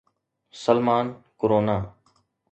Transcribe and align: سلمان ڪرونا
سلمان 0.61 1.05
ڪرونا 1.39 1.77